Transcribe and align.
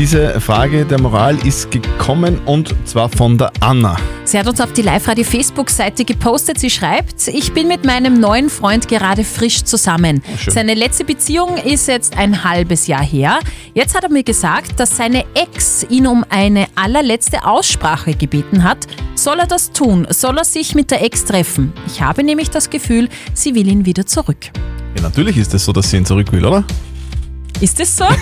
Diese 0.00 0.40
Frage 0.40 0.86
der 0.86 0.98
Moral 0.98 1.36
ist 1.46 1.70
gekommen 1.70 2.40
und 2.46 2.74
zwar 2.86 3.10
von 3.10 3.36
der 3.36 3.52
Anna. 3.60 3.98
Sie 4.24 4.38
hat 4.38 4.48
uns 4.48 4.58
auf 4.58 4.72
die 4.72 4.80
Live-Radio-Facebook-Seite 4.80 6.06
gepostet. 6.06 6.58
Sie 6.58 6.70
schreibt, 6.70 7.28
ich 7.28 7.52
bin 7.52 7.68
mit 7.68 7.84
meinem 7.84 8.18
neuen 8.18 8.48
Freund 8.48 8.88
gerade 8.88 9.24
frisch 9.24 9.62
zusammen. 9.62 10.22
schön. 10.38 10.54
Seine 10.54 10.72
letzte 10.72 11.04
Beziehung 11.04 11.58
ist 11.58 11.86
jetzt 11.86 12.16
ein 12.16 12.44
halbes 12.44 12.86
Jahr 12.86 13.04
her. 13.04 13.40
Jetzt 13.74 13.94
hat 13.94 14.04
er 14.04 14.10
mir 14.10 14.22
gesagt, 14.22 14.80
dass 14.80 14.96
seine 14.96 15.26
Ex 15.34 15.84
ihn 15.90 16.06
um 16.06 16.24
eine 16.30 16.64
allerletzte 16.76 17.44
Aussprache 17.44 18.14
gebeten 18.14 18.64
hat. 18.64 18.86
Soll 19.16 19.38
er 19.38 19.46
das 19.46 19.70
tun? 19.70 20.06
Soll 20.08 20.38
er 20.38 20.44
sich 20.46 20.74
mit 20.74 20.90
der 20.90 21.04
Ex 21.04 21.26
treffen? 21.26 21.74
Ich 21.86 22.00
habe 22.00 22.24
nämlich 22.24 22.48
das 22.48 22.70
Gefühl, 22.70 23.10
sie 23.34 23.54
will 23.54 23.68
ihn 23.68 23.84
wieder 23.84 24.06
zurück. 24.06 24.46
Ja, 24.96 25.02
natürlich 25.02 25.36
ist 25.36 25.52
es 25.52 25.62
so, 25.62 25.72
dass 25.72 25.90
sie 25.90 25.98
ihn 25.98 26.06
zurück 26.06 26.32
will, 26.32 26.46
oder? 26.46 26.64
Ist 27.60 27.78
es 27.80 27.96
so? 27.96 28.04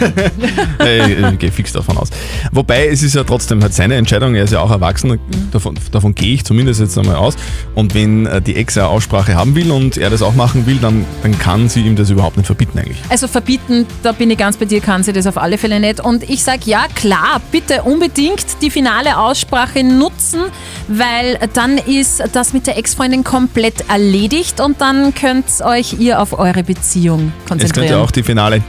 Ich 1.33 1.39
gehe 1.39 1.53
fix 1.53 1.73
davon 1.73 1.97
aus. 1.97 2.09
Wobei, 2.53 2.89
es 2.89 3.03
ist 3.03 3.15
ja 3.15 3.25
trotzdem 3.25 3.63
halt 3.63 3.75
seine 3.75 3.95
Entscheidung, 3.97 4.35
er 4.35 4.45
ist 4.45 4.53
ja 4.53 4.61
auch 4.61 4.71
erwachsen, 4.71 5.19
davon, 5.53 5.79
davon 5.93 6.15
gehe 6.15 6.35
ich 6.35 6.45
zumindest 6.45 6.81
jetzt 6.81 6.97
einmal 6.99 7.17
aus. 7.17 7.37
Und 7.75 7.95
wenn 7.95 8.27
äh, 8.27 8.41
die 8.41 8.57
Ex 8.57 8.77
eine 8.79 8.89
Aussprache 8.89 9.35
haben 9.35 9.55
will 9.55 9.71
und 9.71 9.97
er 9.97 10.11
das 10.11 10.23
auch 10.23 10.35
machen 10.35 10.67
will, 10.67 10.77
dann, 10.81 11.05
dann 11.23 11.39
kann 11.39 11.69
sie 11.69 11.83
ihm 11.83 11.97
das 11.97 12.11
überhaupt 12.11 12.37
nicht 12.37 12.47
verbieten 12.47 12.79
eigentlich. 12.79 12.99
Also 13.09 13.29
verbieten, 13.29 13.87
da 14.03 14.13
bin 14.13 14.31
ich 14.31 14.39
ganz 14.39 14.57
bei 14.57 14.65
dir, 14.65 14.81
kann 14.81 15.03
sie 15.03 15.13
das 15.13 15.27
auf 15.27 15.37
alle 15.39 15.59
Fälle 15.59 15.79
nicht. 15.81 16.01
Und 16.01 16.29
ich 16.29 16.43
sage 16.43 16.63
ja, 16.65 16.87
klar, 16.95 17.41
bitte 17.53 17.83
unbedingt 17.83 18.45
die 18.63 18.71
finale 18.71 19.19
Aussprache 19.19 19.85
nutzen, 19.85 20.41
weil 20.89 21.39
dann 21.55 21.79
ist 21.79 22.23
das 22.33 22.53
mit 22.53 22.67
der 22.67 22.79
Ex-Freundin 22.79 23.25
komplett 23.25 23.85
erledigt 23.89 24.61
und 24.61 24.81
dann 24.81 25.15
könnt 25.15 25.45
euch 25.65 25.99
ihr 26.01 26.21
auf 26.21 26.39
eure 26.39 26.63
Beziehung 26.65 27.33
Es 27.45 27.49
konzentrieren. 27.49 27.89
könnte 27.89 28.03
auch 28.03 28.11
die 28.11 28.23
finale 28.23 28.63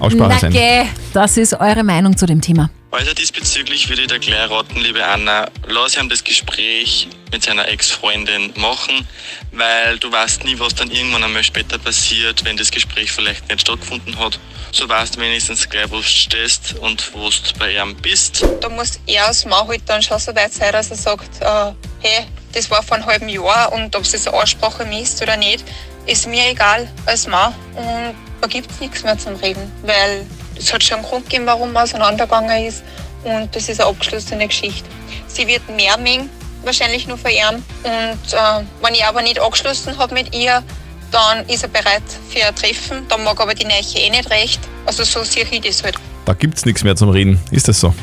Aussprache 0.00 0.28
Na 0.30 0.38
sein. 0.38 0.52
geh, 0.52 0.84
das 1.12 1.36
ist 1.36 1.54
eure 1.54 1.84
Meinung 1.84 2.16
zu 2.16 2.26
dem 2.26 2.40
Thema. 2.40 2.70
Also 2.90 3.12
diesbezüglich 3.12 3.88
würde 3.90 4.02
ich 4.02 4.08
dir 4.08 4.18
gleich 4.18 4.50
raten, 4.50 4.80
liebe 4.80 5.04
Anna, 5.04 5.48
lass 5.66 5.96
ihm 5.96 6.08
das 6.08 6.24
Gespräch 6.24 7.08
mit 7.30 7.42
seiner 7.42 7.68
Ex-Freundin 7.68 8.50
machen, 8.56 9.06
weil 9.52 9.98
du 9.98 10.10
weißt 10.10 10.44
nie, 10.44 10.58
was 10.58 10.74
dann 10.74 10.90
irgendwann 10.90 11.22
einmal 11.22 11.44
später 11.44 11.78
passiert, 11.78 12.42
wenn 12.46 12.56
das 12.56 12.70
Gespräch 12.70 13.12
vielleicht 13.12 13.46
nicht 13.48 13.60
stattgefunden 13.60 14.18
hat. 14.18 14.38
So 14.72 14.88
weißt 14.88 15.16
du 15.16 15.20
wenigstens 15.20 15.68
gleich, 15.68 15.90
wo 15.90 15.96
du 15.96 16.02
stehst 16.02 16.76
und 16.80 17.12
wo 17.12 17.28
du 17.28 17.58
bei 17.58 17.72
ihm 17.76 17.94
bist. 17.96 18.42
da 18.60 18.68
muss 18.70 18.98
er 19.06 19.26
als 19.26 19.44
Mann 19.44 19.68
halt 19.68 19.82
dann 19.84 20.00
schon 20.02 20.18
so 20.18 20.34
weit 20.34 20.54
sein, 20.54 20.72
dass 20.72 20.90
er 20.90 20.96
sagt, 20.96 21.42
äh, 21.42 21.72
hey, 22.00 22.24
das 22.52 22.70
war 22.70 22.82
vor 22.82 22.96
einem 22.96 23.06
halben 23.06 23.28
Jahr 23.28 23.70
und 23.72 23.94
ob 23.94 24.02
es 24.02 24.12
jetzt 24.12 24.26
eine 24.28 24.36
Aussprache 24.38 24.86
misst 24.86 25.20
oder 25.22 25.36
nicht, 25.36 25.62
ist 26.06 26.26
mir 26.26 26.48
egal 26.50 26.88
als 27.04 27.26
Mann. 27.26 27.52
Und 27.76 28.14
da 28.40 28.46
gibt 28.46 28.70
es 28.70 28.80
nichts 28.80 29.02
mehr 29.02 29.18
zum 29.18 29.34
Reden, 29.36 29.70
weil 29.82 30.26
es 30.56 30.72
hat 30.72 30.82
schon 30.82 30.98
einen 30.98 31.06
Grund 31.06 31.24
gegeben, 31.24 31.46
warum 31.46 31.72
man 31.72 31.84
auseinandergegangen 31.84 32.66
ist 32.66 32.82
und 33.24 33.54
das 33.54 33.68
ist 33.68 33.80
eine 33.80 33.90
abgeschlossene 33.90 34.46
Geschichte. 34.46 34.88
Sie 35.26 35.46
wird 35.46 35.68
mehr 35.74 35.96
mengen, 35.98 36.30
wahrscheinlich 36.64 37.06
nur 37.06 37.18
ihn 37.18 37.56
und 37.56 38.32
äh, 38.32 38.64
wenn 38.82 38.94
ich 38.94 39.04
aber 39.04 39.22
nicht 39.22 39.40
angeschlossen 39.40 39.96
habe 39.98 40.14
mit 40.14 40.34
ihr, 40.34 40.62
dann 41.10 41.46
ist 41.48 41.62
er 41.62 41.68
bereit 41.68 42.02
für 42.30 42.44
ein 42.44 42.54
Treffen, 42.54 43.06
dann 43.08 43.24
mag 43.24 43.40
aber 43.40 43.54
die 43.54 43.64
Neiche 43.64 43.98
eh 43.98 44.10
nicht 44.10 44.30
recht. 44.30 44.60
Also 44.86 45.04
so 45.04 45.22
sehe 45.24 45.46
ich 45.50 45.60
das 45.60 45.82
halt. 45.82 45.96
Da 46.24 46.34
gibt 46.34 46.58
es 46.58 46.66
nichts 46.66 46.84
mehr 46.84 46.96
zum 46.96 47.08
Reden. 47.08 47.40
Ist 47.50 47.68
das 47.68 47.80
so? 47.80 47.94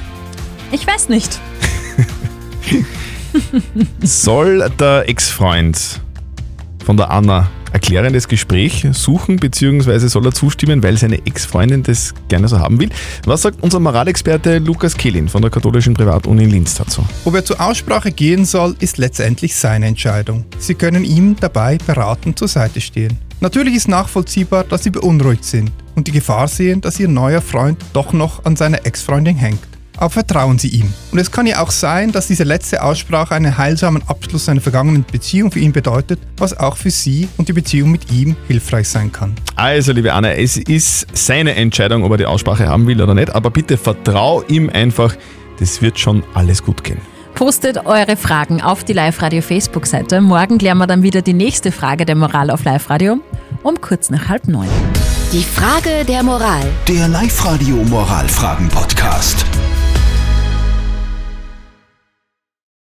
Ich 0.71 0.85
weiß 0.87 1.09
nicht. 1.09 1.39
Soll 4.01 4.69
der 4.79 5.07
Ex-Freund 5.07 5.77
von 6.83 6.97
der 6.97 7.11
Anna 7.11 7.49
erklärendes 7.75 8.29
Gespräch 8.29 8.87
suchen, 8.93 9.35
beziehungsweise 9.35 10.07
soll 10.07 10.25
er 10.25 10.31
zustimmen, 10.31 10.81
weil 10.81 10.95
seine 10.97 11.17
Ex-Freundin 11.25 11.83
das 11.83 12.13
gerne 12.29 12.47
so 12.47 12.57
haben 12.57 12.79
will? 12.79 12.89
Was 13.25 13.41
sagt 13.41 13.61
unser 13.61 13.81
Moralexperte 13.81 14.59
Lukas 14.59 14.95
Kehlin 14.95 15.27
von 15.27 15.41
der 15.41 15.51
katholischen 15.51 15.93
Privatuni 15.93 16.45
in 16.45 16.51
Linz 16.51 16.75
dazu? 16.75 17.03
Ob 17.25 17.35
er 17.35 17.43
zur 17.43 17.59
Aussprache 17.59 18.13
gehen 18.13 18.45
soll, 18.45 18.77
ist 18.79 18.97
letztendlich 18.97 19.57
seine 19.57 19.87
Entscheidung. 19.87 20.45
Sie 20.57 20.75
können 20.75 21.03
ihm 21.03 21.35
dabei 21.37 21.77
beratend 21.85 22.39
zur 22.39 22.47
Seite 22.47 22.79
stehen. 22.79 23.17
Natürlich 23.41 23.75
ist 23.75 23.89
nachvollziehbar, 23.89 24.63
dass 24.63 24.83
sie 24.83 24.91
beunruhigt 24.91 25.43
sind 25.43 25.69
und 25.95 26.07
die 26.07 26.13
Gefahr 26.13 26.47
sehen, 26.47 26.79
dass 26.79 26.97
ihr 26.97 27.09
neuer 27.09 27.41
Freund 27.41 27.77
doch 27.91 28.13
noch 28.13 28.45
an 28.45 28.55
seiner 28.55 28.85
Ex-Freundin 28.85 29.35
hängt. 29.35 29.74
Aber 29.97 30.09
vertrauen 30.09 30.59
Sie 30.59 30.69
ihm. 30.69 30.93
Und 31.11 31.19
es 31.19 31.31
kann 31.31 31.47
ja 31.47 31.61
auch 31.61 31.71
sein, 31.71 32.11
dass 32.11 32.27
diese 32.27 32.43
letzte 32.43 32.83
Aussprache 32.83 33.35
einen 33.35 33.57
heilsamen 33.57 34.03
Abschluss 34.07 34.45
seiner 34.45 34.61
vergangenen 34.61 35.05
Beziehung 35.09 35.51
für 35.51 35.59
ihn 35.59 35.71
bedeutet, 35.71 36.19
was 36.37 36.57
auch 36.57 36.77
für 36.77 36.91
Sie 36.91 37.27
und 37.37 37.47
die 37.47 37.53
Beziehung 37.53 37.91
mit 37.91 38.11
ihm 38.11 38.35
hilfreich 38.47 38.89
sein 38.89 39.11
kann. 39.11 39.35
Also, 39.55 39.91
liebe 39.91 40.13
Anna, 40.13 40.33
es 40.33 40.57
ist 40.57 41.07
seine 41.13 41.55
Entscheidung, 41.55 42.03
ob 42.03 42.11
er 42.11 42.17
die 42.17 42.25
Aussprache 42.25 42.67
haben 42.67 42.87
will 42.87 43.01
oder 43.01 43.13
nicht, 43.13 43.33
aber 43.33 43.49
bitte 43.51 43.77
vertrau 43.77 44.43
ihm 44.47 44.69
einfach, 44.69 45.15
das 45.59 45.81
wird 45.81 45.99
schon 45.99 46.23
alles 46.33 46.63
gut 46.63 46.83
gehen. 46.83 46.99
Postet 47.33 47.85
eure 47.85 48.15
Fragen 48.15 48.61
auf 48.61 48.83
die 48.85 48.93
Live-Radio 48.93 49.41
Facebook-Seite. 49.41 50.21
Morgen 50.21 50.57
klären 50.57 50.77
wir 50.77 50.87
dann 50.87 51.03
wieder 51.03 51.21
die 51.21 51.33
nächste 51.33 51.71
Frage 51.71 52.05
der 52.05 52.15
Moral 52.15 52.49
auf 52.49 52.63
Live-Radio 52.63 53.19
um 53.65 53.81
kurz 53.81 54.09
nach 54.09 54.29
halb 54.29 54.47
neun. 54.47 54.69
Die 55.33 55.43
Frage 55.43 56.05
der 56.05 56.23
Moral. 56.23 56.63
Der 56.87 57.07
Live-Radio 57.07 57.77
Moralfragen-Podcast. 57.77 59.45